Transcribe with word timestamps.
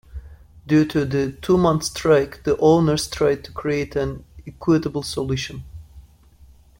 Due 0.65 0.83
to 0.83 1.05
the 1.05 1.31
two-month 1.31 1.83
strike, 1.83 2.41
the 2.43 2.57
owners 2.57 3.07
tried 3.07 3.43
to 3.43 3.51
create 3.51 3.95
an 3.95 4.25
equitable 4.47 5.03
solution. 5.03 5.63